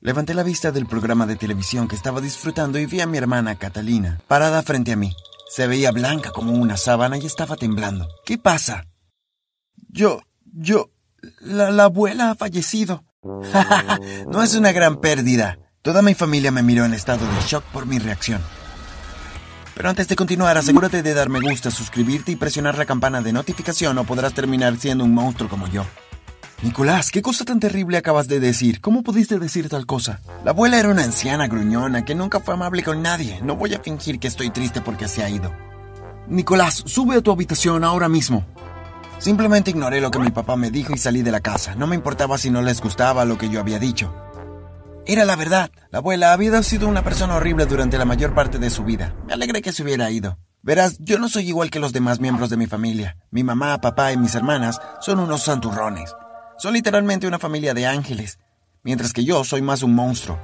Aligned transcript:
Levanté 0.00 0.32
la 0.32 0.44
vista 0.44 0.70
del 0.70 0.86
programa 0.86 1.26
de 1.26 1.34
televisión 1.34 1.88
que 1.88 1.96
estaba 1.96 2.20
disfrutando 2.20 2.78
y 2.78 2.86
vi 2.86 3.00
a 3.00 3.06
mi 3.08 3.18
hermana 3.18 3.56
Catalina, 3.56 4.20
parada 4.28 4.62
frente 4.62 4.92
a 4.92 4.96
mí. 4.96 5.12
Se 5.48 5.66
veía 5.66 5.90
blanca 5.90 6.30
como 6.30 6.52
una 6.52 6.76
sábana 6.76 7.18
y 7.18 7.26
estaba 7.26 7.56
temblando. 7.56 8.06
¿Qué 8.24 8.38
pasa? 8.38 8.86
Yo, 9.88 10.20
yo, 10.44 10.90
la, 11.40 11.72
la 11.72 11.84
abuela 11.84 12.30
ha 12.30 12.34
fallecido. 12.36 13.04
no 13.22 14.42
es 14.44 14.54
una 14.54 14.70
gran 14.70 15.00
pérdida. 15.00 15.58
Toda 15.82 16.00
mi 16.00 16.14
familia 16.14 16.52
me 16.52 16.62
miró 16.62 16.84
en 16.84 16.94
estado 16.94 17.26
de 17.26 17.40
shock 17.48 17.64
por 17.64 17.86
mi 17.86 17.98
reacción. 17.98 18.40
Pero 19.74 19.88
antes 19.88 20.06
de 20.06 20.14
continuar, 20.14 20.56
asegúrate 20.56 21.02
de 21.02 21.14
dar 21.14 21.28
me 21.28 21.40
gusta, 21.40 21.72
suscribirte 21.72 22.30
y 22.30 22.36
presionar 22.36 22.78
la 22.78 22.86
campana 22.86 23.20
de 23.20 23.32
notificación 23.32 23.98
o 23.98 24.04
podrás 24.04 24.32
terminar 24.32 24.76
siendo 24.76 25.02
un 25.02 25.12
monstruo 25.12 25.48
como 25.48 25.66
yo. 25.66 25.84
Nicolás, 26.60 27.12
¿qué 27.12 27.22
cosa 27.22 27.44
tan 27.44 27.60
terrible 27.60 27.98
acabas 27.98 28.26
de 28.26 28.40
decir? 28.40 28.80
¿Cómo 28.80 29.04
pudiste 29.04 29.38
decir 29.38 29.68
tal 29.68 29.86
cosa? 29.86 30.20
La 30.44 30.50
abuela 30.50 30.80
era 30.80 30.88
una 30.88 31.04
anciana 31.04 31.46
gruñona 31.46 32.04
que 32.04 32.16
nunca 32.16 32.40
fue 32.40 32.54
amable 32.54 32.82
con 32.82 33.00
nadie. 33.00 33.38
No 33.42 33.54
voy 33.54 33.74
a 33.74 33.80
fingir 33.80 34.18
que 34.18 34.26
estoy 34.26 34.50
triste 34.50 34.80
porque 34.80 35.06
se 35.06 35.22
ha 35.22 35.30
ido. 35.30 35.52
Nicolás, 36.26 36.82
sube 36.84 37.14
a 37.14 37.20
tu 37.20 37.30
habitación 37.30 37.84
ahora 37.84 38.08
mismo. 38.08 38.44
Simplemente 39.20 39.70
ignoré 39.70 40.00
lo 40.00 40.10
que 40.10 40.18
mi 40.18 40.30
papá 40.30 40.56
me 40.56 40.72
dijo 40.72 40.92
y 40.92 40.98
salí 40.98 41.22
de 41.22 41.30
la 41.30 41.38
casa. 41.38 41.76
No 41.76 41.86
me 41.86 41.94
importaba 41.94 42.38
si 42.38 42.50
no 42.50 42.60
les 42.60 42.80
gustaba 42.80 43.24
lo 43.24 43.38
que 43.38 43.48
yo 43.48 43.60
había 43.60 43.78
dicho. 43.78 44.12
Era 45.06 45.24
la 45.24 45.36
verdad. 45.36 45.70
La 45.92 45.98
abuela 45.98 46.32
había 46.32 46.60
sido 46.64 46.88
una 46.88 47.04
persona 47.04 47.36
horrible 47.36 47.66
durante 47.66 47.98
la 47.98 48.04
mayor 48.04 48.34
parte 48.34 48.58
de 48.58 48.70
su 48.70 48.82
vida. 48.82 49.14
Me 49.28 49.34
alegré 49.34 49.62
que 49.62 49.72
se 49.72 49.84
hubiera 49.84 50.10
ido. 50.10 50.38
Verás, 50.62 50.98
yo 50.98 51.20
no 51.20 51.28
soy 51.28 51.48
igual 51.48 51.70
que 51.70 51.78
los 51.78 51.92
demás 51.92 52.18
miembros 52.18 52.50
de 52.50 52.56
mi 52.56 52.66
familia. 52.66 53.16
Mi 53.30 53.44
mamá, 53.44 53.80
papá 53.80 54.12
y 54.12 54.16
mis 54.16 54.34
hermanas 54.34 54.80
son 55.00 55.20
unos 55.20 55.44
santurrones. 55.44 56.12
Son 56.58 56.74
literalmente 56.74 57.28
una 57.28 57.38
familia 57.38 57.72
de 57.72 57.86
ángeles, 57.86 58.40
mientras 58.82 59.12
que 59.12 59.24
yo 59.24 59.44
soy 59.44 59.62
más 59.62 59.84
un 59.84 59.94
monstruo. 59.94 60.40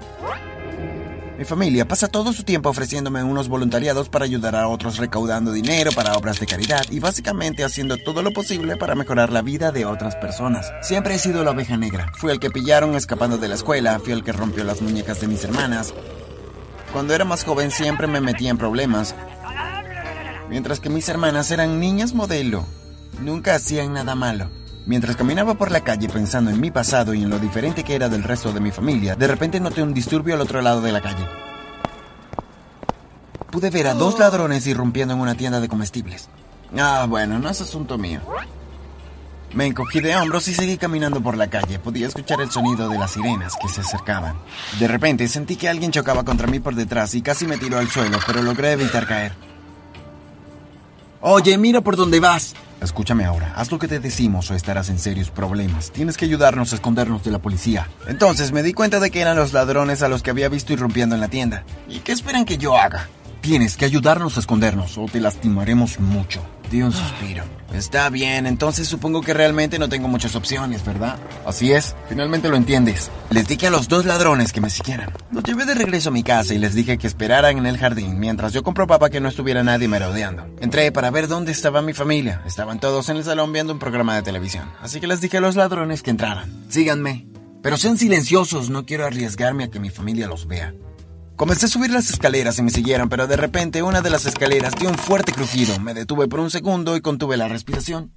Mi 1.37 1.45
familia 1.45 1.89
pasa 1.89 2.07
todo 2.07 2.33
su 2.33 2.45
tiempo 2.45 2.69
ofreciéndome 2.69 3.25
unos 3.25 3.49
voluntariados 3.49 4.09
para 4.09 4.25
ayudar 4.25 4.55
a 4.55 4.69
otros 4.69 4.99
recaudando 4.99 5.51
dinero 5.51 5.91
para 5.91 6.13
obras 6.13 6.39
de 6.39 6.47
caridad 6.47 6.85
y 6.89 7.01
básicamente 7.01 7.65
haciendo 7.65 7.97
todo 7.97 8.23
lo 8.23 8.31
posible 8.31 8.77
para 8.77 8.95
mejorar 8.95 9.33
la 9.33 9.43
vida 9.43 9.73
de 9.73 9.87
otras 9.87 10.15
personas. 10.15 10.73
Siempre 10.83 11.17
he 11.17 11.19
sido 11.19 11.43
la 11.43 11.51
oveja 11.51 11.77
negra. 11.77 12.13
Fui 12.15 12.31
el 12.31 12.39
que 12.39 12.51
pillaron 12.51 12.95
escapando 12.95 13.37
de 13.37 13.49
la 13.49 13.57
escuela, 13.57 13.99
fui 13.99 14.13
el 14.13 14.23
que 14.23 14.31
rompió 14.31 14.63
las 14.63 14.83
muñecas 14.83 15.21
de 15.21 15.27
mis 15.27 15.43
hermanas. 15.43 15.93
Cuando 16.93 17.13
era 17.13 17.25
más 17.25 17.43
joven 17.43 17.73
siempre 17.73 18.07
me 18.07 18.21
metía 18.21 18.51
en 18.51 18.59
problemas, 18.59 19.17
mientras 20.49 20.79
que 20.79 20.91
mis 20.91 21.09
hermanas 21.09 21.51
eran 21.51 21.81
niñas 21.81 22.15
modelo. 22.15 22.65
Nunca 23.21 23.57
hacían 23.57 23.93
nada 23.93 24.15
malo. 24.15 24.49
Mientras 24.87 25.17
caminaba 25.17 25.55
por 25.55 25.71
la 25.71 25.81
calle 25.81 26.09
pensando 26.09 26.51
en 26.51 26.61
mi 26.61 26.71
pasado 26.71 27.15
y 27.15 27.23
en 27.23 27.31
lo 27.31 27.39
diferente 27.39 27.85
que 27.85 27.95
era 27.95 28.11
del 28.11 28.23
resto 28.23 28.53
de 28.53 28.61
mi 28.61 28.71
familia, 28.71 29.17
de 29.17 29.27
repente 29.27 29.59
noté 29.59 29.83
un 29.83 29.95
disturbio 29.95 30.35
al 30.35 30.43
otro 30.43 30.61
lado 30.61 30.83
de 30.83 30.93
la 30.93 31.01
calle. 31.01 31.27
Pude 33.51 33.71
ver 33.71 33.87
a 33.87 33.95
dos 33.95 34.19
ladrones 34.19 34.67
irrumpiendo 34.67 35.15
en 35.15 35.21
una 35.21 35.37
tienda 35.37 35.61
de 35.61 35.69
comestibles. 35.69 36.29
Ah, 36.77 37.07
bueno, 37.09 37.39
no 37.39 37.49
es 37.49 37.61
asunto 37.61 37.97
mío. 37.97 38.21
Me 39.55 39.67
encogí 39.67 40.01
de 40.01 40.17
hombros 40.17 40.49
y 40.49 40.55
seguí 40.55 40.77
caminando 40.77 41.23
por 41.23 41.37
la 41.37 41.49
calle. 41.49 41.79
Podía 41.79 42.09
escuchar 42.09 42.41
el 42.41 42.51
sonido 42.51 42.89
de 42.89 42.99
las 42.99 43.13
sirenas 43.13 43.55
que 43.57 43.69
se 43.69 43.83
acercaban. 43.83 44.37
De 44.81 44.89
repente 44.89 45.29
sentí 45.29 45.55
que 45.55 45.69
alguien 45.69 45.93
chocaba 45.93 46.25
contra 46.25 46.49
mí 46.49 46.59
por 46.59 46.75
detrás 46.75 47.15
y 47.15 47.23
casi 47.23 47.47
me 47.47 47.57
tiró 47.57 47.79
al 47.79 47.89
suelo, 47.89 48.19
pero 48.27 48.43
logré 48.43 48.73
evitar 48.73 49.07
caer. 49.07 49.33
Oye, 51.21 51.57
mira 51.57 51.81
por 51.81 51.97
dónde 51.97 52.19
vas. 52.21 52.55
Escúchame 52.81 53.25
ahora, 53.25 53.53
haz 53.57 53.71
lo 53.71 53.79
que 53.79 53.89
te 53.89 54.01
decimos 54.01 54.51
o 54.51 54.55
estarás 54.55 54.89
en 54.91 54.99
serios 54.99 55.31
problemas. 55.31 55.91
Tienes 55.91 56.17
que 56.17 56.25
ayudarnos 56.25 56.73
a 56.73 56.77
escondernos 56.77 57.25
de 57.25 57.31
la 57.31 57.39
policía. 57.39 57.89
Entonces 58.07 58.53
me 58.53 58.63
di 58.63 58.73
cuenta 58.73 59.01
de 59.01 59.11
que 59.11 59.21
eran 59.21 59.37
los 59.37 59.53
ladrones 59.53 60.03
a 60.03 60.09
los 60.09 60.23
que 60.23 60.31
había 60.31 60.49
visto 60.49 60.73
irrumpiendo 60.73 61.15
en 61.15 61.21
la 61.21 61.29
tienda. 61.29 61.65
¿Y 61.89 62.01
qué 62.01 62.13
esperan 62.13 62.45
que 62.45 62.59
yo 62.59 62.77
haga? 62.77 63.09
Tienes 63.45 63.77
que 63.77 63.85
ayudarnos 63.85 64.39
a 64.39 64.41
escondernos 64.41 64.97
o 64.97 65.05
te 65.05 65.21
lastimaremos 65.21 66.01
mucho. 66.01 66.43
Di 66.71 66.81
un 66.81 66.93
suspiro. 66.93 67.45
Está 67.75 68.09
bien, 68.09 68.47
entonces 68.47 68.89
supongo 68.89 69.21
que 69.21 69.35
realmente 69.35 69.79
no 69.79 69.91
tengo 69.91 70.09
muchas 70.09 70.35
opciones, 70.35 70.83
¿verdad? 70.83 71.19
Así 71.45 71.71
es, 71.71 71.95
finalmente 72.09 72.49
lo 72.49 72.57
entiendes. 72.57 73.11
Les 73.29 73.47
dije 73.47 73.67
a 73.67 73.71
los 73.71 73.87
dos 73.87 74.07
ladrones 74.07 74.51
que 74.51 74.63
me 74.63 74.71
siguieran. 74.71 75.13
Los 75.31 75.45
llevé 75.45 75.67
de 75.67 75.75
regreso 75.75 76.09
a 76.09 76.13
mi 76.13 76.23
casa 76.23 76.55
y 76.55 76.59
les 76.59 76.75
dije 76.75 76.97
que 76.97 77.07
esperaran 77.07 77.59
en 77.59 77.67
el 77.67 77.77
jardín 77.77 78.19
mientras 78.19 78.55
yo 78.55 78.63
comprobaba 78.63 79.11
que 79.11 79.21
no 79.21 79.29
estuviera 79.29 79.63
nadie 79.63 79.89
merodeando. 79.89 80.47
Entré 80.63 80.91
para 80.91 81.11
ver 81.11 81.29
dónde 81.29 81.53
estaba 81.53 81.83
mi 81.83 81.93
familia. 81.93 82.41
Estaban 82.47 82.81
todos 82.81 83.11
en 83.11 83.19
el 83.19 83.25
salón 83.25 83.53
viendo 83.53 83.75
un 83.75 83.79
programa 83.79 84.17
de 84.17 84.23
televisión. 84.23 84.71
Así 84.81 85.01
que 85.01 85.07
les 85.07 85.21
dije 85.21 85.37
a 85.37 85.43
los 85.43 85.55
ladrones 85.55 86.03
que 86.03 86.13
entraran. 86.13 86.65
Síganme. 86.71 87.27
Pero 87.63 87.77
sean 87.77 87.99
silenciosos, 87.99 88.71
no 88.71 88.87
quiero 88.87 89.05
arriesgarme 89.05 89.65
a 89.65 89.71
que 89.71 89.81
mi 89.81 89.91
familia 89.91 90.29
los 90.29 90.47
vea. 90.47 90.73
Comencé 91.37 91.67
a 91.67 91.69
subir 91.69 91.91
las 91.91 92.11
escaleras 92.11 92.59
y 92.61 92.63
me 92.63 92.71
siguieron, 92.71 93.09
pero 93.09 93.27
de 93.27 93.37
repente 93.37 93.83
una 93.83 94.03
de 94.03 94.11
las 94.11 94.25
escaleras 94.25 94.75
dio 94.79 94.89
un 94.89 94.97
fuerte 94.97 95.33
crujido. 95.33 95.81
Me 95.81 95.93
detuve 95.93 96.29
por 96.29 96.39
un 96.39 96.51
segundo 96.51 96.97
y 96.97 97.01
contuve 97.01 97.37
la 97.37 97.49
respiración. 97.49 98.15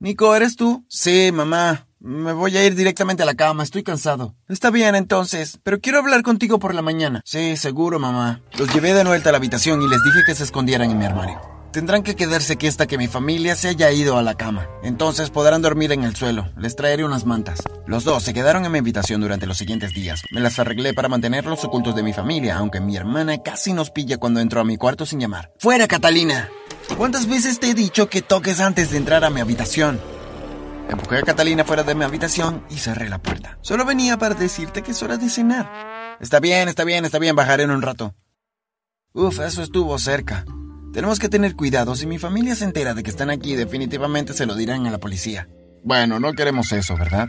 Nico, 0.00 0.34
¿eres 0.34 0.56
tú? 0.56 0.84
Sí, 0.88 1.30
mamá. 1.32 1.86
Me 2.00 2.32
voy 2.32 2.56
a 2.56 2.66
ir 2.66 2.74
directamente 2.74 3.22
a 3.22 3.26
la 3.26 3.34
cama, 3.34 3.62
estoy 3.62 3.84
cansado. 3.84 4.34
Está 4.48 4.70
bien, 4.70 4.94
entonces, 4.94 5.60
pero 5.62 5.80
quiero 5.80 5.98
hablar 5.98 6.22
contigo 6.22 6.58
por 6.58 6.74
la 6.74 6.82
mañana. 6.82 7.22
Sí, 7.24 7.56
seguro, 7.56 8.00
mamá. 8.00 8.40
Los 8.58 8.72
llevé 8.74 8.92
de 8.94 9.04
vuelta 9.04 9.28
a 9.28 9.32
la 9.32 9.38
habitación 9.38 9.80
y 9.82 9.88
les 9.88 10.02
dije 10.02 10.20
que 10.26 10.34
se 10.34 10.44
escondieran 10.44 10.90
en 10.90 10.98
mi 10.98 11.04
armario. 11.04 11.59
Tendrán 11.72 12.02
que 12.02 12.16
quedarse 12.16 12.54
aquí 12.54 12.66
hasta 12.66 12.88
que 12.88 12.98
mi 12.98 13.06
familia 13.06 13.54
se 13.54 13.68
haya 13.68 13.92
ido 13.92 14.18
a 14.18 14.22
la 14.22 14.34
cama. 14.34 14.66
Entonces 14.82 15.30
podrán 15.30 15.62
dormir 15.62 15.92
en 15.92 16.02
el 16.02 16.16
suelo. 16.16 16.50
Les 16.56 16.74
traeré 16.74 17.04
unas 17.04 17.26
mantas. 17.26 17.60
Los 17.86 18.02
dos 18.02 18.24
se 18.24 18.34
quedaron 18.34 18.64
en 18.64 18.72
mi 18.72 18.78
habitación 18.78 19.20
durante 19.20 19.46
los 19.46 19.58
siguientes 19.58 19.94
días. 19.94 20.22
Me 20.32 20.40
las 20.40 20.58
arreglé 20.58 20.94
para 20.94 21.08
mantenerlos 21.08 21.62
ocultos 21.64 21.94
de 21.94 22.02
mi 22.02 22.12
familia, 22.12 22.56
aunque 22.56 22.80
mi 22.80 22.96
hermana 22.96 23.38
casi 23.38 23.72
nos 23.72 23.92
pilla 23.92 24.18
cuando 24.18 24.40
entró 24.40 24.60
a 24.60 24.64
mi 24.64 24.76
cuarto 24.76 25.06
sin 25.06 25.20
llamar. 25.20 25.52
¡Fuera, 25.60 25.86
Catalina! 25.86 26.48
¿Cuántas 26.96 27.28
veces 27.28 27.60
te 27.60 27.70
he 27.70 27.74
dicho 27.74 28.08
que 28.08 28.20
toques 28.20 28.58
antes 28.58 28.90
de 28.90 28.96
entrar 28.96 29.24
a 29.24 29.30
mi 29.30 29.40
habitación? 29.40 30.00
Empujé 30.88 31.18
a 31.18 31.22
Catalina 31.22 31.64
fuera 31.64 31.84
de 31.84 31.94
mi 31.94 32.02
habitación 32.02 32.64
y 32.68 32.78
cerré 32.78 33.08
la 33.08 33.22
puerta. 33.22 33.58
Solo 33.60 33.84
venía 33.84 34.18
para 34.18 34.34
decirte 34.34 34.82
que 34.82 34.90
es 34.90 35.02
hora 35.04 35.18
de 35.18 35.30
cenar. 35.30 36.18
Está 36.20 36.40
bien, 36.40 36.68
está 36.68 36.82
bien, 36.82 37.04
está 37.04 37.20
bien, 37.20 37.36
bajaré 37.36 37.62
en 37.62 37.70
un 37.70 37.82
rato. 37.82 38.16
Uf, 39.12 39.38
eso 39.38 39.62
estuvo 39.62 39.96
cerca. 40.00 40.44
Tenemos 40.92 41.20
que 41.20 41.28
tener 41.28 41.54
cuidado. 41.54 41.94
Si 41.94 42.06
mi 42.06 42.18
familia 42.18 42.56
se 42.56 42.64
entera 42.64 42.94
de 42.94 43.02
que 43.02 43.10
están 43.10 43.30
aquí, 43.30 43.54
definitivamente 43.54 44.32
se 44.32 44.46
lo 44.46 44.56
dirán 44.56 44.86
a 44.86 44.90
la 44.90 44.98
policía. 44.98 45.48
Bueno, 45.84 46.18
no 46.18 46.32
queremos 46.32 46.72
eso, 46.72 46.96
¿verdad? 46.96 47.28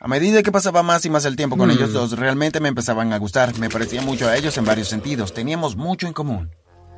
A 0.00 0.06
medida 0.08 0.42
que 0.42 0.52
pasaba 0.52 0.82
más 0.82 1.04
y 1.06 1.10
más 1.10 1.24
el 1.24 1.34
tiempo 1.34 1.56
con 1.56 1.70
ellos 1.70 1.94
dos, 1.94 2.18
realmente 2.18 2.60
me 2.60 2.68
empezaban 2.68 3.14
a 3.14 3.18
gustar. 3.18 3.58
Me 3.58 3.70
parecía 3.70 4.02
mucho 4.02 4.28
a 4.28 4.36
ellos 4.36 4.58
en 4.58 4.66
varios 4.66 4.88
sentidos. 4.88 5.32
Teníamos 5.32 5.76
mucho 5.76 6.06
en 6.06 6.12
común. 6.12 6.50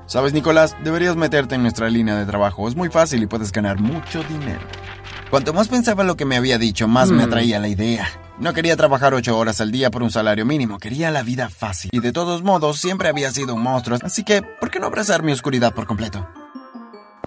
Sabes, 0.06 0.32
Nicolás, 0.32 0.76
deberías 0.82 1.14
meterte 1.14 1.54
en 1.54 1.62
nuestra 1.62 1.88
línea 1.88 2.16
de 2.16 2.26
trabajo. 2.26 2.66
Es 2.66 2.74
muy 2.74 2.88
fácil 2.88 3.22
y 3.22 3.26
puedes 3.26 3.52
ganar 3.52 3.78
mucho 3.78 4.24
dinero. 4.24 4.66
Cuanto 5.30 5.52
más 5.52 5.68
pensaba 5.68 6.02
lo 6.02 6.16
que 6.16 6.24
me 6.24 6.36
había 6.36 6.58
dicho, 6.58 6.88
más 6.88 7.10
me 7.12 7.22
atraía 7.22 7.60
la 7.60 7.68
idea. 7.68 8.08
No 8.38 8.52
quería 8.52 8.76
trabajar 8.76 9.14
ocho 9.14 9.38
horas 9.38 9.62
al 9.62 9.70
día 9.70 9.90
por 9.90 10.02
un 10.02 10.10
salario 10.10 10.44
mínimo, 10.44 10.78
quería 10.78 11.10
la 11.10 11.22
vida 11.22 11.48
fácil. 11.48 11.90
Y 11.92 12.00
de 12.00 12.12
todos 12.12 12.42
modos, 12.42 12.78
siempre 12.78 13.08
había 13.08 13.30
sido 13.30 13.54
un 13.54 13.62
monstruo, 13.62 13.98
así 14.02 14.24
que, 14.24 14.42
¿por 14.42 14.70
qué 14.70 14.78
no 14.78 14.88
abrazar 14.88 15.22
mi 15.22 15.32
oscuridad 15.32 15.72
por 15.72 15.86
completo? 15.86 16.28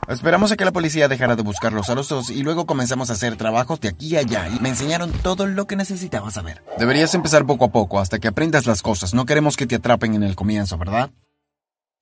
Esperamos 0.07 0.51
a 0.51 0.55
que 0.55 0.65
la 0.65 0.71
policía 0.71 1.07
dejara 1.07 1.35
de 1.35 1.41
buscarlos 1.41 1.89
a 1.89 1.95
los 1.95 2.09
dos 2.09 2.29
y 2.29 2.43
luego 2.43 2.65
comenzamos 2.65 3.09
a 3.09 3.13
hacer 3.13 3.37
trabajos 3.37 3.79
de 3.79 3.89
aquí 3.89 4.15
a 4.15 4.19
allá 4.19 4.49
y 4.49 4.59
me 4.59 4.69
enseñaron 4.69 5.11
todo 5.11 5.47
lo 5.47 5.65
que 5.65 5.75
necesitaba 5.75 6.29
saber. 6.29 6.63
Deberías 6.77 7.13
empezar 7.15 7.45
poco 7.45 7.65
a 7.65 7.71
poco 7.71 7.99
hasta 7.99 8.19
que 8.19 8.27
aprendas 8.27 8.67
las 8.67 8.81
cosas. 8.83 9.13
No 9.13 9.25
queremos 9.25 9.57
que 9.57 9.65
te 9.65 9.75
atrapen 9.75 10.13
en 10.13 10.23
el 10.23 10.35
comienzo, 10.35 10.77
¿verdad? 10.77 11.11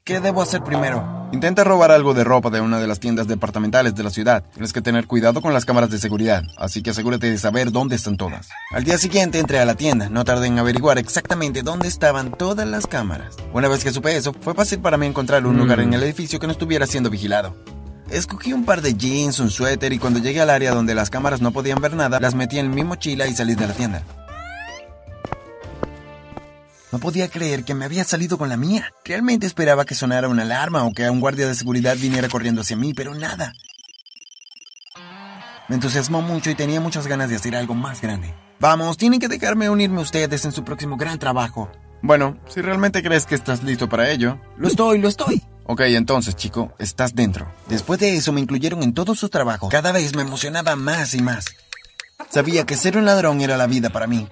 ¿Qué 0.07 0.21
debo 0.21 0.41
hacer 0.41 0.63
primero? 0.63 1.27
Intenta 1.33 1.65
robar 1.65 1.91
algo 1.91 2.13
de 2.13 2.23
ropa 2.23 2.49
de 2.49 2.61
una 2.61 2.79
de 2.79 2.87
las 2.87 3.01
tiendas 3.01 3.27
departamentales 3.27 3.93
de 3.93 4.03
la 4.03 4.09
ciudad. 4.09 4.41
Tienes 4.53 4.71
que 4.71 4.81
tener 4.81 5.05
cuidado 5.05 5.41
con 5.41 5.53
las 5.53 5.65
cámaras 5.65 5.89
de 5.89 5.99
seguridad, 5.99 6.43
así 6.57 6.81
que 6.81 6.91
asegúrate 6.91 7.29
de 7.29 7.37
saber 7.37 7.73
dónde 7.73 7.97
están 7.97 8.15
todas. 8.15 8.47
Al 8.71 8.85
día 8.85 8.97
siguiente 8.97 9.37
entré 9.37 9.59
a 9.59 9.65
la 9.65 9.75
tienda. 9.75 10.07
No 10.07 10.23
tardé 10.23 10.47
en 10.47 10.59
averiguar 10.59 10.97
exactamente 10.97 11.61
dónde 11.61 11.89
estaban 11.89 12.31
todas 12.31 12.65
las 12.65 12.87
cámaras. 12.87 13.35
Una 13.51 13.67
vez 13.67 13.83
que 13.83 13.91
supe 13.91 14.15
eso, 14.15 14.31
fue 14.31 14.53
fácil 14.53 14.79
para 14.79 14.95
mí 14.95 15.07
encontrar 15.07 15.45
un 15.45 15.57
lugar 15.57 15.81
en 15.81 15.93
el 15.93 16.03
edificio 16.03 16.39
que 16.39 16.47
no 16.47 16.53
estuviera 16.53 16.87
siendo 16.87 17.09
vigilado. 17.09 17.57
Escogí 18.09 18.53
un 18.53 18.63
par 18.63 18.81
de 18.81 18.93
jeans, 18.93 19.41
un 19.41 19.49
suéter 19.49 19.91
y 19.91 19.99
cuando 19.99 20.21
llegué 20.21 20.39
al 20.39 20.51
área 20.51 20.73
donde 20.73 20.95
las 20.95 21.09
cámaras 21.09 21.41
no 21.41 21.51
podían 21.51 21.81
ver 21.81 21.97
nada, 21.97 22.21
las 22.21 22.33
metí 22.33 22.59
en 22.59 22.73
mi 22.73 22.85
mochila 22.85 23.27
y 23.27 23.35
salí 23.35 23.55
de 23.55 23.67
la 23.67 23.73
tienda. 23.73 24.03
No 26.97 27.01
podía 27.01 27.29
creer 27.29 27.63
que 27.63 27.75
me 27.75 27.85
había 27.85 28.03
salido 28.03 28.39
con 28.39 28.49
la 28.49 28.57
mía. 28.57 28.91
Realmente 29.05 29.45
esperaba 29.45 29.85
que 29.85 29.93
sonara 29.93 30.29
una 30.29 30.41
alarma 30.41 30.83
o 30.83 30.93
que 30.93 31.07
un 31.07 31.19
guardia 31.19 31.47
de 31.47 31.53
seguridad 31.53 31.95
viniera 31.95 32.27
corriendo 32.27 32.61
hacia 32.61 32.75
mí, 32.75 32.95
pero 32.95 33.13
nada. 33.13 33.53
Me 35.69 35.75
entusiasmó 35.75 36.23
mucho 36.23 36.49
y 36.49 36.55
tenía 36.55 36.81
muchas 36.81 37.05
ganas 37.05 37.29
de 37.29 37.35
hacer 37.35 37.55
algo 37.55 37.75
más 37.75 38.01
grande. 38.01 38.33
Vamos, 38.59 38.97
tienen 38.97 39.19
que 39.19 39.27
dejarme 39.27 39.69
unirme 39.69 39.99
a 39.99 40.01
ustedes 40.01 40.43
en 40.45 40.51
su 40.51 40.63
próximo 40.63 40.97
gran 40.97 41.19
trabajo. 41.19 41.69
Bueno, 42.01 42.39
si 42.47 42.61
realmente 42.61 43.03
crees 43.03 43.27
que 43.27 43.35
estás 43.35 43.61
listo 43.61 43.87
para 43.87 44.09
ello. 44.09 44.41
Lo 44.57 44.67
estoy, 44.67 44.97
lo 44.97 45.07
estoy. 45.07 45.43
Ok, 45.65 45.81
entonces, 45.81 46.35
chico, 46.35 46.73
estás 46.79 47.13
dentro. 47.13 47.53
Después 47.69 47.99
de 47.99 48.15
eso 48.15 48.33
me 48.33 48.41
incluyeron 48.41 48.81
en 48.81 48.95
todos 48.95 49.19
sus 49.19 49.29
trabajos. 49.29 49.69
Cada 49.69 49.91
vez 49.91 50.15
me 50.15 50.23
emocionaba 50.23 50.75
más 50.75 51.13
y 51.13 51.21
más. 51.21 51.45
Sabía 52.31 52.65
que 52.65 52.75
ser 52.75 52.97
un 52.97 53.05
ladrón 53.05 53.41
era 53.41 53.55
la 53.55 53.67
vida 53.67 53.91
para 53.91 54.07
mí. 54.07 54.27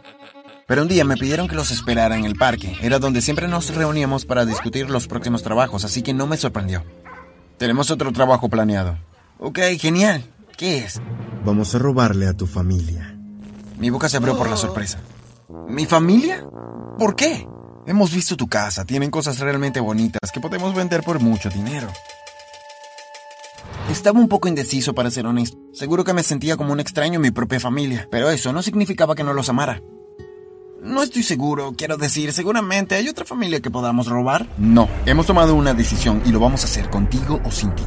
Pero 0.68 0.82
un 0.82 0.88
día 0.88 1.06
me 1.06 1.16
pidieron 1.16 1.48
que 1.48 1.56
los 1.56 1.70
esperara 1.70 2.18
en 2.18 2.26
el 2.26 2.36
parque. 2.36 2.76
Era 2.82 2.98
donde 2.98 3.22
siempre 3.22 3.48
nos 3.48 3.74
reuníamos 3.74 4.26
para 4.26 4.46
discutir 4.46 4.90
los 4.90 5.08
próximos 5.08 5.44
trabajos, 5.44 5.86
así 5.86 6.02
que 6.02 6.14
no 6.14 6.26
me 6.26 6.38
sorprendió. 6.38 6.84
Tenemos 7.58 7.92
otro 7.92 8.12
trabajo 8.12 8.50
planeado. 8.50 8.98
Ok, 9.38 9.60
genial. 9.78 10.24
¿Qué 10.58 10.80
es? 10.80 11.02
Vamos 11.44 11.76
a 11.76 11.80
robarle 11.80 12.28
a 12.28 12.34
tu 12.34 12.48
familia. 12.48 13.16
Mi 13.78 13.92
boca 13.92 14.10
se 14.10 14.18
abrió 14.18 14.38
por 14.38 14.50
la 14.50 14.58
sorpresa. 14.58 15.00
¿Mi 15.68 15.86
familia? 15.86 16.44
¿Por 16.98 17.16
qué? 17.16 17.48
Hemos 17.86 18.12
visto 18.12 18.36
tu 18.36 18.48
casa, 18.48 18.86
tienen 18.86 19.12
cosas 19.12 19.40
realmente 19.40 19.80
bonitas 19.80 20.32
que 20.32 20.40
podemos 20.40 20.74
vender 20.74 21.04
por 21.04 21.20
mucho 21.20 21.50
dinero. 21.50 21.88
Estaba 23.92 24.20
un 24.20 24.28
poco 24.28 24.48
indeciso 24.48 24.96
para 24.96 25.12
ser 25.12 25.28
honesto. 25.28 25.58
Seguro 25.74 26.04
que 26.04 26.14
me 26.14 26.24
sentía 26.24 26.58
como 26.58 26.74
un 26.74 26.80
extraño 26.80 27.16
en 27.16 27.22
mi 27.22 27.32
propia 27.32 27.60
familia, 27.60 28.08
pero 28.10 28.32
eso 28.32 28.52
no 28.52 28.64
significaba 28.64 29.14
que 29.14 29.24
no 29.24 29.34
los 29.34 29.50
amara. 29.50 29.80
No 30.86 31.02
estoy 31.02 31.24
seguro, 31.24 31.74
quiero 31.76 31.98
decir, 31.98 32.32
seguramente 32.32 32.94
hay 32.94 33.10
otra 33.10 33.26
familia 33.26 33.60
que 33.60 33.72
podamos 33.72 34.06
robar. 34.06 34.46
No, 34.60 34.88
hemos 35.08 35.26
tomado 35.26 35.56
una 35.56 35.74
decisión 35.74 36.22
y 36.26 36.32
lo 36.32 36.40
vamos 36.40 36.62
a 36.62 36.66
hacer 36.66 36.92
contigo 36.92 37.42
o 37.44 37.50
sin 37.50 37.74
ti. 37.74 37.84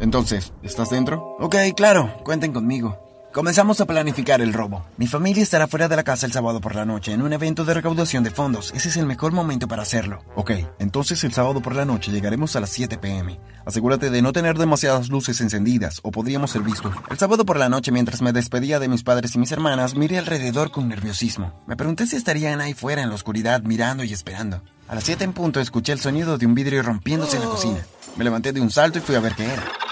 Entonces, 0.00 0.52
¿estás 0.64 0.90
dentro? 0.90 1.36
Ok, 1.38 1.54
claro, 1.76 2.12
cuenten 2.24 2.52
conmigo. 2.52 3.03
Comenzamos 3.34 3.80
a 3.80 3.86
planificar 3.86 4.40
el 4.40 4.52
robo. 4.52 4.86
Mi 4.96 5.08
familia 5.08 5.42
estará 5.42 5.66
fuera 5.66 5.88
de 5.88 5.96
la 5.96 6.04
casa 6.04 6.24
el 6.24 6.30
sábado 6.30 6.60
por 6.60 6.76
la 6.76 6.84
noche 6.84 7.10
en 7.10 7.20
un 7.20 7.32
evento 7.32 7.64
de 7.64 7.74
recaudación 7.74 8.22
de 8.22 8.30
fondos. 8.30 8.70
Ese 8.76 8.90
es 8.90 8.96
el 8.96 9.06
mejor 9.06 9.32
momento 9.32 9.66
para 9.66 9.82
hacerlo. 9.82 10.22
Ok, 10.36 10.52
entonces 10.78 11.24
el 11.24 11.32
sábado 11.32 11.60
por 11.60 11.74
la 11.74 11.84
noche 11.84 12.12
llegaremos 12.12 12.54
a 12.54 12.60
las 12.60 12.70
7 12.70 12.96
pm. 12.96 13.40
Asegúrate 13.66 14.10
de 14.10 14.22
no 14.22 14.32
tener 14.32 14.56
demasiadas 14.56 15.08
luces 15.08 15.40
encendidas 15.40 15.98
o 16.04 16.12
podríamos 16.12 16.52
ser 16.52 16.62
vistos. 16.62 16.94
El 17.10 17.18
sábado 17.18 17.44
por 17.44 17.58
la 17.58 17.68
noche, 17.68 17.90
mientras 17.90 18.22
me 18.22 18.32
despedía 18.32 18.78
de 18.78 18.86
mis 18.86 19.02
padres 19.02 19.34
y 19.34 19.40
mis 19.40 19.50
hermanas, 19.50 19.96
miré 19.96 20.18
alrededor 20.18 20.70
con 20.70 20.88
nerviosismo. 20.88 21.60
Me 21.66 21.76
pregunté 21.76 22.06
si 22.06 22.14
estarían 22.14 22.60
ahí 22.60 22.72
fuera 22.72 23.02
en 23.02 23.08
la 23.08 23.16
oscuridad 23.16 23.62
mirando 23.62 24.04
y 24.04 24.12
esperando. 24.12 24.62
A 24.86 24.94
las 24.94 25.02
7 25.02 25.24
en 25.24 25.32
punto 25.32 25.58
escuché 25.58 25.92
el 25.92 25.98
sonido 25.98 26.38
de 26.38 26.46
un 26.46 26.54
vidrio 26.54 26.84
rompiéndose 26.84 27.34
en 27.34 27.42
la 27.42 27.48
cocina. 27.48 27.84
Me 28.16 28.22
levanté 28.22 28.52
de 28.52 28.60
un 28.60 28.70
salto 28.70 29.00
y 29.00 29.02
fui 29.02 29.16
a 29.16 29.20
ver 29.20 29.34
qué 29.34 29.46
era. 29.46 29.83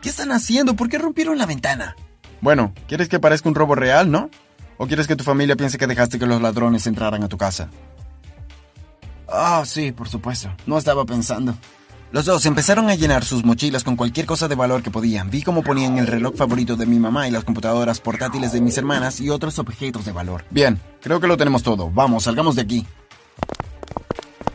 ¿Qué 0.00 0.08
están 0.08 0.32
haciendo? 0.32 0.74
¿Por 0.74 0.88
qué 0.88 0.98
rompieron 0.98 1.38
la 1.38 1.46
ventana? 1.46 1.96
Bueno, 2.40 2.72
¿quieres 2.86 3.08
que 3.08 3.18
parezca 3.18 3.48
un 3.48 3.54
robo 3.54 3.74
real, 3.74 4.10
no? 4.10 4.30
¿O 4.76 4.86
quieres 4.86 5.06
que 5.08 5.16
tu 5.16 5.24
familia 5.24 5.56
piense 5.56 5.76
que 5.76 5.86
dejaste 5.86 6.18
que 6.18 6.26
los 6.26 6.40
ladrones 6.40 6.86
entraran 6.86 7.22
a 7.24 7.28
tu 7.28 7.36
casa? 7.36 7.68
Ah, 9.28 9.62
sí, 9.66 9.92
por 9.92 10.08
supuesto. 10.08 10.50
No 10.66 10.78
estaba 10.78 11.04
pensando. 11.04 11.54
Los 12.10 12.24
dos 12.24 12.46
empezaron 12.46 12.88
a 12.88 12.94
llenar 12.94 13.22
sus 13.22 13.44
mochilas 13.44 13.84
con 13.84 13.96
cualquier 13.96 14.24
cosa 14.24 14.48
de 14.48 14.54
valor 14.54 14.82
que 14.82 14.90
podían. 14.90 15.28
Vi 15.28 15.42
cómo 15.42 15.62
ponían 15.62 15.98
el 15.98 16.06
reloj 16.06 16.36
favorito 16.36 16.74
de 16.76 16.86
mi 16.86 16.98
mamá 16.98 17.28
y 17.28 17.30
las 17.30 17.44
computadoras 17.44 18.00
portátiles 18.00 18.52
de 18.52 18.62
mis 18.62 18.78
hermanas 18.78 19.20
y 19.20 19.28
otros 19.28 19.58
objetos 19.58 20.06
de 20.06 20.12
valor. 20.12 20.44
Bien, 20.48 20.80
creo 21.02 21.20
que 21.20 21.26
lo 21.26 21.36
tenemos 21.36 21.62
todo. 21.62 21.90
Vamos, 21.90 22.24
salgamos 22.24 22.56
de 22.56 22.62
aquí. 22.62 22.86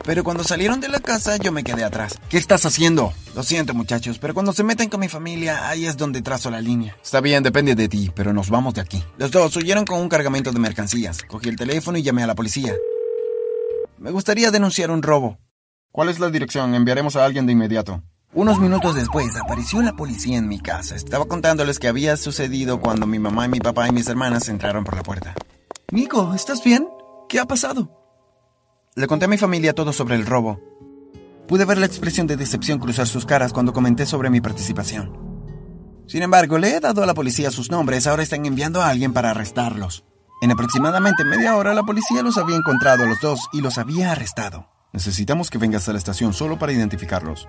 Pero 0.04 0.22
cuando 0.22 0.44
salieron 0.44 0.80
de 0.80 0.88
la 0.88 1.00
casa 1.00 1.36
yo 1.38 1.50
me 1.50 1.64
quedé 1.64 1.82
atrás. 1.82 2.18
¿Qué 2.28 2.36
estás 2.36 2.66
haciendo? 2.66 3.12
Lo 3.34 3.42
siento 3.42 3.72
muchachos, 3.74 4.18
pero 4.18 4.34
cuando 4.34 4.52
se 4.52 4.62
meten 4.62 4.90
con 4.90 5.00
mi 5.00 5.08
familia, 5.08 5.68
ahí 5.68 5.86
es 5.86 5.96
donde 5.96 6.20
trazo 6.20 6.50
la 6.50 6.60
línea. 6.60 6.94
Está 7.02 7.20
bien, 7.20 7.42
depende 7.42 7.74
de 7.74 7.88
ti, 7.88 8.12
pero 8.14 8.32
nos 8.32 8.50
vamos 8.50 8.74
de 8.74 8.82
aquí. 8.82 9.02
Los 9.16 9.30
dos 9.30 9.56
huyeron 9.56 9.86
con 9.86 10.00
un 10.00 10.10
cargamento 10.10 10.52
de 10.52 10.58
mercancías. 10.58 11.22
Cogí 11.22 11.48
el 11.48 11.56
teléfono 11.56 11.96
y 11.96 12.02
llamé 12.02 12.22
a 12.22 12.26
la 12.26 12.34
policía. 12.34 12.74
Me 13.98 14.10
gustaría 14.10 14.50
denunciar 14.50 14.90
un 14.90 15.02
robo. 15.02 15.38
¿Cuál 15.90 16.10
es 16.10 16.18
la 16.18 16.28
dirección? 16.28 16.74
Enviaremos 16.74 17.16
a 17.16 17.24
alguien 17.24 17.46
de 17.46 17.52
inmediato. 17.52 18.02
Unos 18.34 18.58
minutos 18.58 18.96
después 18.96 19.34
apareció 19.36 19.80
la 19.80 19.94
policía 19.94 20.36
en 20.36 20.48
mi 20.48 20.60
casa. 20.60 20.96
Estaba 20.96 21.24
contándoles 21.24 21.78
que 21.78 21.88
había 21.88 22.16
sucedido 22.16 22.80
cuando 22.80 23.06
mi 23.06 23.18
mamá 23.18 23.46
y 23.46 23.48
mi 23.48 23.60
papá 23.60 23.88
y 23.88 23.92
mis 23.92 24.08
hermanas 24.08 24.48
entraron 24.48 24.84
por 24.84 24.96
la 24.96 25.02
puerta. 25.02 25.34
Nico, 25.92 26.34
¿estás 26.34 26.62
bien? 26.62 26.88
¿Qué 27.28 27.38
ha 27.38 27.46
pasado? 27.46 28.03
Le 28.96 29.08
conté 29.08 29.24
a 29.24 29.28
mi 29.28 29.38
familia 29.38 29.74
todo 29.74 29.92
sobre 29.92 30.14
el 30.14 30.24
robo. 30.24 30.60
Pude 31.48 31.64
ver 31.64 31.78
la 31.78 31.86
expresión 31.86 32.28
de 32.28 32.36
decepción 32.36 32.78
cruzar 32.78 33.08
sus 33.08 33.26
caras 33.26 33.52
cuando 33.52 33.72
comenté 33.72 34.06
sobre 34.06 34.30
mi 34.30 34.40
participación. 34.40 35.18
Sin 36.06 36.22
embargo, 36.22 36.58
le 36.58 36.76
he 36.76 36.80
dado 36.80 37.02
a 37.02 37.06
la 37.06 37.14
policía 37.14 37.50
sus 37.50 37.72
nombres, 37.72 38.06
ahora 38.06 38.22
están 38.22 38.46
enviando 38.46 38.80
a 38.80 38.88
alguien 38.88 39.12
para 39.12 39.30
arrestarlos. 39.30 40.04
En 40.42 40.52
aproximadamente 40.52 41.24
media 41.24 41.56
hora 41.56 41.74
la 41.74 41.82
policía 41.82 42.22
los 42.22 42.38
había 42.38 42.56
encontrado 42.56 43.02
a 43.02 43.06
los 43.06 43.20
dos 43.20 43.40
y 43.52 43.62
los 43.62 43.78
había 43.78 44.12
arrestado. 44.12 44.68
Necesitamos 44.92 45.50
que 45.50 45.58
vengas 45.58 45.88
a 45.88 45.92
la 45.92 45.98
estación 45.98 46.32
solo 46.32 46.56
para 46.56 46.72
identificarlos. 46.72 47.48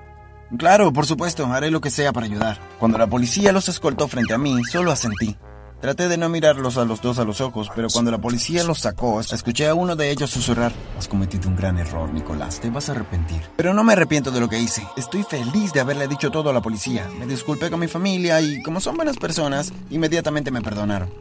Claro, 0.58 0.92
por 0.94 1.06
supuesto, 1.06 1.46
haré 1.46 1.70
lo 1.70 1.80
que 1.80 1.92
sea 1.92 2.12
para 2.12 2.26
ayudar. 2.26 2.60
Cuando 2.80 2.98
la 2.98 3.08
policía 3.08 3.52
los 3.52 3.70
escoltó 3.70 4.08
frente 4.08 4.34
a 4.34 4.40
mí, 4.40 4.64
solo 4.64 4.92
asentí. 4.92 5.38
Traté 5.86 6.08
de 6.08 6.18
no 6.18 6.30
mirarlos 6.30 6.78
a 6.78 6.84
los 6.84 7.00
dos 7.00 7.20
a 7.20 7.26
los 7.26 7.42
ojos, 7.42 7.70
pero 7.76 7.90
cuando 7.94 8.10
la 8.10 8.18
policía 8.18 8.64
los 8.64 8.80
sacó, 8.80 9.20
escuché 9.20 9.68
a 9.68 9.76
uno 9.76 9.96
de 9.96 10.10
ellos 10.10 10.32
susurrar, 10.32 10.74
Has 10.98 11.08
cometido 11.08 11.48
un 11.48 11.56
gran 11.56 11.78
error, 11.78 12.12
Nicolás, 12.12 12.60
te 12.60 12.72
vas 12.72 12.90
a 12.90 12.94
arrepentir. 12.94 13.44
Pero 13.56 13.72
no 13.72 13.84
me 13.84 13.94
arrepiento 13.94 14.32
de 14.32 14.40
lo 14.40 14.50
que 14.50 14.60
hice. 14.60 14.82
Estoy 14.98 15.22
feliz 15.22 15.74
de 15.74 15.82
haberle 15.82 16.08
dicho 16.08 16.32
todo 16.32 16.50
a 16.50 16.54
la 16.54 16.64
policía. 16.64 17.08
Me 17.20 17.28
disculpé 17.28 17.70
con 17.70 17.80
mi 17.80 17.88
familia 17.88 18.42
y, 18.42 18.64
como 18.64 18.80
son 18.80 18.96
buenas 18.96 19.18
personas, 19.18 19.72
inmediatamente 19.92 20.50
me 20.50 20.64
perdonaron. 20.64 21.14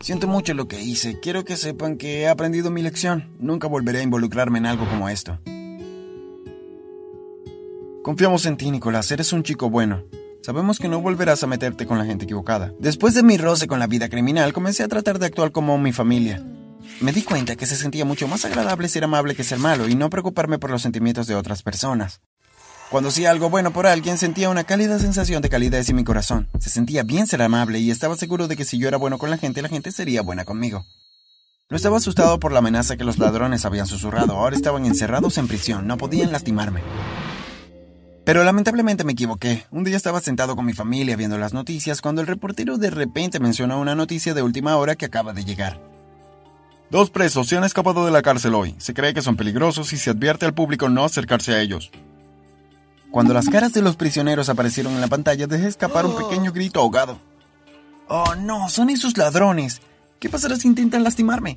Siento 0.00 0.26
mucho 0.26 0.54
lo 0.54 0.66
que 0.66 0.82
hice. 0.82 1.20
Quiero 1.20 1.44
que 1.44 1.56
sepan 1.56 1.98
que 1.98 2.22
he 2.22 2.28
aprendido 2.28 2.72
mi 2.72 2.82
lección. 2.82 3.30
Nunca 3.38 3.68
volveré 3.68 4.00
a 4.00 4.02
involucrarme 4.02 4.58
en 4.58 4.66
algo 4.66 4.88
como 4.88 5.08
esto. 5.08 5.38
Confiamos 8.02 8.44
en 8.44 8.56
ti, 8.56 8.72
Nicolás. 8.72 9.08
Eres 9.12 9.32
un 9.32 9.44
chico 9.44 9.70
bueno. 9.70 10.02
Sabemos 10.42 10.78
que 10.78 10.88
no 10.88 11.00
volverás 11.00 11.42
a 11.42 11.46
meterte 11.46 11.86
con 11.86 11.98
la 11.98 12.04
gente 12.04 12.24
equivocada. 12.24 12.72
Después 12.78 13.14
de 13.14 13.22
mi 13.22 13.36
roce 13.36 13.66
con 13.66 13.78
la 13.78 13.86
vida 13.86 14.08
criminal, 14.08 14.52
comencé 14.52 14.82
a 14.82 14.88
tratar 14.88 15.18
de 15.18 15.26
actuar 15.26 15.52
como 15.52 15.76
mi 15.78 15.92
familia. 15.92 16.42
Me 17.00 17.12
di 17.12 17.22
cuenta 17.22 17.56
que 17.56 17.66
se 17.66 17.76
sentía 17.76 18.04
mucho 18.04 18.26
más 18.28 18.44
agradable 18.44 18.88
ser 18.88 19.04
amable 19.04 19.34
que 19.34 19.44
ser 19.44 19.58
malo 19.58 19.88
y 19.88 19.94
no 19.94 20.10
preocuparme 20.10 20.58
por 20.58 20.70
los 20.70 20.82
sentimientos 20.82 21.26
de 21.26 21.34
otras 21.34 21.62
personas. 21.62 22.20
Cuando 22.90 23.10
hacía 23.10 23.30
algo 23.30 23.50
bueno 23.50 23.72
por 23.72 23.86
alguien, 23.86 24.16
sentía 24.16 24.48
una 24.48 24.64
cálida 24.64 24.98
sensación 24.98 25.42
de 25.42 25.50
calidez 25.50 25.90
en 25.90 25.96
mi 25.96 26.04
corazón. 26.04 26.48
Se 26.58 26.70
sentía 26.70 27.02
bien 27.02 27.26
ser 27.26 27.42
amable 27.42 27.78
y 27.80 27.90
estaba 27.90 28.16
seguro 28.16 28.48
de 28.48 28.56
que 28.56 28.64
si 28.64 28.78
yo 28.78 28.88
era 28.88 28.96
bueno 28.96 29.18
con 29.18 29.30
la 29.30 29.36
gente, 29.36 29.60
la 29.60 29.68
gente 29.68 29.92
sería 29.92 30.22
buena 30.22 30.46
conmigo. 30.46 30.86
No 31.68 31.76
estaba 31.76 31.98
asustado 31.98 32.40
por 32.40 32.50
la 32.50 32.60
amenaza 32.60 32.96
que 32.96 33.04
los 33.04 33.18
ladrones 33.18 33.66
habían 33.66 33.86
susurrado. 33.86 34.38
Ahora 34.38 34.56
estaban 34.56 34.86
encerrados 34.86 35.36
en 35.36 35.48
prisión, 35.48 35.86
no 35.86 35.98
podían 35.98 36.32
lastimarme. 36.32 36.80
Pero 38.28 38.44
lamentablemente 38.44 39.04
me 39.04 39.12
equivoqué. 39.12 39.64
Un 39.70 39.84
día 39.84 39.96
estaba 39.96 40.20
sentado 40.20 40.54
con 40.54 40.66
mi 40.66 40.74
familia 40.74 41.16
viendo 41.16 41.38
las 41.38 41.54
noticias 41.54 42.02
cuando 42.02 42.20
el 42.20 42.26
reportero 42.26 42.76
de 42.76 42.90
repente 42.90 43.40
mencionó 43.40 43.80
una 43.80 43.94
noticia 43.94 44.34
de 44.34 44.42
última 44.42 44.76
hora 44.76 44.96
que 44.96 45.06
acaba 45.06 45.32
de 45.32 45.46
llegar. 45.46 45.80
Dos 46.90 47.08
presos 47.08 47.46
se 47.46 47.56
han 47.56 47.64
escapado 47.64 48.04
de 48.04 48.10
la 48.10 48.20
cárcel 48.20 48.54
hoy. 48.54 48.74
Se 48.76 48.92
cree 48.92 49.14
que 49.14 49.22
son 49.22 49.36
peligrosos 49.36 49.94
y 49.94 49.96
se 49.96 50.10
advierte 50.10 50.44
al 50.44 50.52
público 50.52 50.90
no 50.90 51.06
acercarse 51.06 51.54
a 51.54 51.62
ellos. 51.62 51.90
Cuando 53.10 53.32
las 53.32 53.48
caras 53.48 53.72
de 53.72 53.80
los 53.80 53.96
prisioneros 53.96 54.50
aparecieron 54.50 54.92
en 54.92 55.00
la 55.00 55.08
pantalla, 55.08 55.46
dejé 55.46 55.66
escapar 55.66 56.04
un 56.04 56.18
pequeño 56.18 56.52
grito 56.52 56.80
ahogado. 56.80 57.18
¡Oh, 58.08 58.34
no! 58.34 58.68
¡Son 58.68 58.90
esos 58.90 59.16
ladrones! 59.16 59.80
¿Qué 60.20 60.28
pasará 60.28 60.56
si 60.56 60.68
intentan 60.68 61.02
lastimarme? 61.02 61.56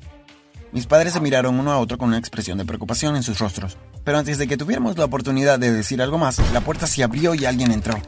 Mis 0.72 0.86
padres 0.86 1.12
se 1.12 1.20
miraron 1.20 1.60
uno 1.60 1.70
a 1.70 1.78
otro 1.78 1.98
con 1.98 2.08
una 2.08 2.18
expresión 2.18 2.56
de 2.56 2.64
preocupación 2.64 3.14
en 3.14 3.22
sus 3.22 3.38
rostros. 3.38 3.76
Pero 4.04 4.16
antes 4.16 4.38
de 4.38 4.48
que 4.48 4.56
tuviéramos 4.56 4.96
la 4.96 5.04
oportunidad 5.04 5.58
de 5.58 5.70
decir 5.70 6.00
algo 6.00 6.16
más, 6.16 6.38
la 6.52 6.62
puerta 6.62 6.86
se 6.86 7.02
abrió 7.02 7.34
y 7.34 7.44
alguien 7.44 7.72
entró. 7.72 8.00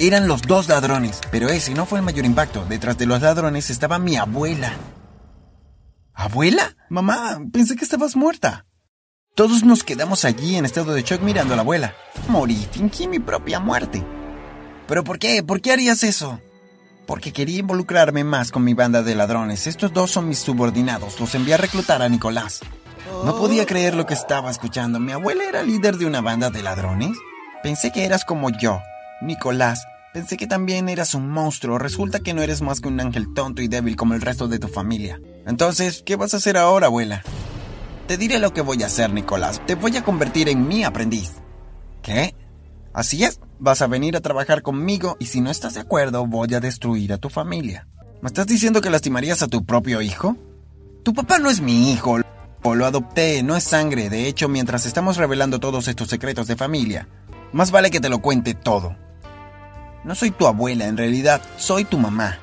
Eran 0.00 0.26
los 0.26 0.42
dos 0.42 0.68
ladrones, 0.68 1.20
pero 1.30 1.48
ese 1.48 1.74
no 1.74 1.86
fue 1.86 2.00
el 2.00 2.04
mayor 2.04 2.24
impacto. 2.24 2.66
Detrás 2.68 2.98
de 2.98 3.06
los 3.06 3.22
ladrones 3.22 3.70
estaba 3.70 4.00
mi 4.00 4.16
abuela. 4.16 4.72
¿Abuela? 6.12 6.76
Mamá, 6.88 7.38
pensé 7.52 7.76
que 7.76 7.84
estabas 7.84 8.16
muerta. 8.16 8.66
Todos 9.36 9.62
nos 9.62 9.84
quedamos 9.84 10.24
allí 10.24 10.56
en 10.56 10.64
estado 10.64 10.94
de 10.94 11.02
shock 11.02 11.22
mirando 11.22 11.54
a 11.54 11.56
la 11.56 11.62
abuela. 11.62 11.94
Morí, 12.26 12.66
fingí 12.72 13.06
mi 13.06 13.20
propia 13.20 13.60
muerte. 13.60 14.04
¿Pero 14.88 15.04
por 15.04 15.20
qué? 15.20 15.44
¿Por 15.44 15.60
qué 15.60 15.72
harías 15.72 16.02
eso? 16.02 16.40
Porque 17.08 17.32
quería 17.32 17.60
involucrarme 17.60 18.22
más 18.22 18.52
con 18.52 18.62
mi 18.62 18.74
banda 18.74 19.02
de 19.02 19.14
ladrones. 19.14 19.66
Estos 19.66 19.94
dos 19.94 20.10
son 20.10 20.28
mis 20.28 20.40
subordinados. 20.40 21.18
Los 21.18 21.34
envié 21.34 21.54
a 21.54 21.56
reclutar 21.56 22.02
a 22.02 22.08
Nicolás. 22.10 22.60
No 23.24 23.34
podía 23.34 23.64
creer 23.64 23.94
lo 23.94 24.04
que 24.04 24.12
estaba 24.12 24.50
escuchando. 24.50 25.00
¿Mi 25.00 25.12
abuela 25.12 25.44
era 25.48 25.62
líder 25.62 25.96
de 25.96 26.04
una 26.04 26.20
banda 26.20 26.50
de 26.50 26.62
ladrones? 26.62 27.16
Pensé 27.62 27.92
que 27.92 28.04
eras 28.04 28.26
como 28.26 28.50
yo, 28.50 28.82
Nicolás. 29.22 29.86
Pensé 30.12 30.36
que 30.36 30.46
también 30.46 30.90
eras 30.90 31.14
un 31.14 31.30
monstruo. 31.30 31.78
Resulta 31.78 32.20
que 32.20 32.34
no 32.34 32.42
eres 32.42 32.60
más 32.60 32.82
que 32.82 32.88
un 32.88 33.00
ángel 33.00 33.32
tonto 33.32 33.62
y 33.62 33.68
débil 33.68 33.96
como 33.96 34.12
el 34.12 34.20
resto 34.20 34.46
de 34.46 34.58
tu 34.58 34.68
familia. 34.68 35.18
Entonces, 35.46 36.02
¿qué 36.04 36.16
vas 36.16 36.34
a 36.34 36.36
hacer 36.36 36.58
ahora, 36.58 36.88
abuela? 36.88 37.22
Te 38.06 38.18
diré 38.18 38.38
lo 38.38 38.52
que 38.52 38.60
voy 38.60 38.82
a 38.82 38.86
hacer, 38.86 39.14
Nicolás. 39.14 39.62
Te 39.66 39.76
voy 39.76 39.96
a 39.96 40.04
convertir 40.04 40.50
en 40.50 40.68
mi 40.68 40.84
aprendiz. 40.84 41.32
¿Qué? 42.02 42.34
Así 42.92 43.24
es, 43.24 43.40
vas 43.58 43.82
a 43.82 43.86
venir 43.86 44.16
a 44.16 44.20
trabajar 44.20 44.62
conmigo 44.62 45.16
y 45.18 45.26
si 45.26 45.40
no 45.40 45.50
estás 45.50 45.74
de 45.74 45.80
acuerdo 45.80 46.26
voy 46.26 46.54
a 46.54 46.60
destruir 46.60 47.12
a 47.12 47.18
tu 47.18 47.28
familia. 47.28 47.86
¿Me 48.20 48.28
estás 48.28 48.46
diciendo 48.46 48.80
que 48.80 48.90
lastimarías 48.90 49.42
a 49.42 49.48
tu 49.48 49.64
propio 49.64 50.02
hijo? 50.02 50.36
Tu 51.04 51.14
papá 51.14 51.38
no 51.38 51.50
es 51.50 51.60
mi 51.60 51.92
hijo, 51.92 52.18
o 52.62 52.74
lo 52.74 52.86
adopté, 52.86 53.42
no 53.42 53.56
es 53.56 53.64
sangre. 53.64 54.10
De 54.10 54.26
hecho, 54.26 54.48
mientras 54.48 54.86
estamos 54.86 55.16
revelando 55.16 55.60
todos 55.60 55.88
estos 55.88 56.08
secretos 56.08 56.46
de 56.46 56.56
familia, 56.56 57.08
más 57.52 57.70
vale 57.70 57.90
que 57.90 58.00
te 58.00 58.08
lo 58.08 58.20
cuente 58.20 58.54
todo. 58.54 58.96
No 60.04 60.14
soy 60.14 60.30
tu 60.30 60.46
abuela, 60.46 60.86
en 60.86 60.96
realidad, 60.96 61.40
soy 61.56 61.84
tu 61.84 61.98
mamá. 61.98 62.38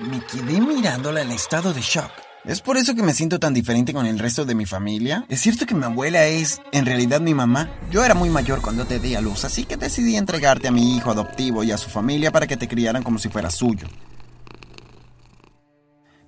Me 0.00 0.20
quedé 0.20 0.60
mirándola 0.60 1.22
en 1.22 1.30
estado 1.30 1.74
de 1.74 1.80
shock. 1.80 2.10
¿Es 2.44 2.60
por 2.62 2.76
eso 2.76 2.94
que 2.94 3.02
me 3.02 3.14
siento 3.14 3.38
tan 3.38 3.52
diferente 3.52 3.92
con 3.92 4.06
el 4.06 4.18
resto 4.18 4.44
de 4.44 4.54
mi 4.54 4.64
familia? 4.64 5.26
¿Es 5.28 5.40
cierto 5.40 5.66
que 5.66 5.74
mi 5.74 5.84
abuela 5.84 6.24
es, 6.26 6.62
en 6.72 6.86
realidad, 6.86 7.20
mi 7.20 7.34
mamá? 7.34 7.68
Yo 7.90 8.04
era 8.04 8.14
muy 8.14 8.30
mayor 8.30 8.62
cuando 8.62 8.86
te 8.86 9.00
di 9.00 9.14
a 9.16 9.20
luz, 9.20 9.44
así 9.44 9.64
que 9.64 9.76
decidí 9.76 10.16
entregarte 10.16 10.68
a 10.68 10.70
mi 10.70 10.96
hijo 10.96 11.10
adoptivo 11.10 11.64
y 11.64 11.72
a 11.72 11.78
su 11.78 11.90
familia 11.90 12.30
para 12.30 12.46
que 12.46 12.56
te 12.56 12.68
criaran 12.68 13.02
como 13.02 13.18
si 13.18 13.28
fuera 13.28 13.50
suyo. 13.50 13.88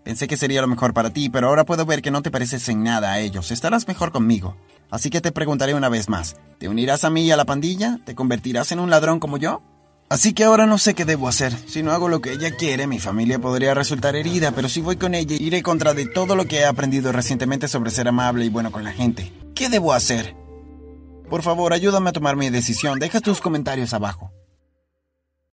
Pensé 0.05 0.27
que 0.27 0.37
sería 0.37 0.61
lo 0.61 0.69
mejor 0.69 0.93
para 0.93 1.11
ti, 1.11 1.31
pero 1.31 1.49
ahora 1.49 1.65
puedo 1.65 1.87
ver 1.87 2.03
que 2.03 2.11
no 2.11 2.23
te 2.23 2.31
pareces 2.31 2.69
en 2.69 2.83
nada 2.83 3.13
a 3.13 3.21
ellos. 3.21 3.51
Estarás 3.51 3.87
mejor 3.87 4.11
conmigo. 4.11 4.57
Así 4.91 5.09
que 5.09 5.21
te 5.21 5.31
preguntaré 5.31 5.75
una 5.75 5.89
vez 5.89 6.09
más. 6.09 6.37
¿Te 6.59 6.69
unirás 6.69 7.05
a 7.05 7.11
mí 7.11 7.27
y 7.27 7.31
a 7.31 7.37
la 7.37 7.45
pandilla? 7.45 8.01
¿Te 8.05 8.15
convertirás 8.17 8.73
en 8.73 8.81
un 8.81 8.91
ladrón 8.91 9.21
como 9.21 9.37
yo? 9.39 9.63
Así 10.11 10.33
que 10.33 10.43
ahora 10.43 10.67
no 10.67 10.77
sé 10.77 10.95
qué 10.95 11.05
debo 11.05 11.29
hacer. 11.29 11.57
Si 11.69 11.85
no 11.85 11.93
hago 11.93 12.09
lo 12.09 12.21
que 12.21 12.33
ella 12.33 12.51
quiere, 12.57 12.89
mi 12.89 12.99
familia 12.99 13.39
podría 13.39 13.75
resultar 13.75 14.17
herida, 14.17 14.51
pero 14.51 14.69
si 14.69 14.81
voy 14.81 14.97
con 14.97 15.15
ella, 15.15 15.37
iré 15.39 15.63
contra 15.63 15.95
de 15.95 16.05
todo 16.05 16.35
lo 16.35 16.47
que 16.47 16.59
he 16.59 16.65
aprendido 16.65 17.13
recientemente 17.13 17.69
sobre 17.69 17.93
ser 17.93 18.09
amable 18.09 18.45
y 18.45 18.49
bueno 18.49 18.73
con 18.73 18.83
la 18.83 18.91
gente. 18.91 19.33
¿Qué 19.55 19.69
debo 19.69 19.93
hacer? 19.93 20.35
Por 21.29 21.43
favor, 21.43 21.73
ayúdame 21.73 22.11
a 22.11 22.13
tomar 22.13 22.35
mi 22.35 22.51
decisión. 22.51 22.99
Deja 22.99 23.21
tus 23.21 23.41
comentarios 23.41 23.95
abajo. 23.95 24.33